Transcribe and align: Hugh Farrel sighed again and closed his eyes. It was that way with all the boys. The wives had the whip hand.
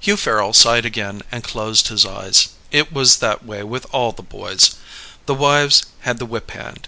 Hugh 0.00 0.16
Farrel 0.16 0.54
sighed 0.54 0.86
again 0.86 1.20
and 1.30 1.44
closed 1.44 1.88
his 1.88 2.06
eyes. 2.06 2.48
It 2.70 2.90
was 2.90 3.16
that 3.18 3.44
way 3.44 3.62
with 3.64 3.84
all 3.92 4.12
the 4.12 4.22
boys. 4.22 4.76
The 5.26 5.34
wives 5.34 5.82
had 6.00 6.18
the 6.18 6.24
whip 6.24 6.52
hand. 6.52 6.86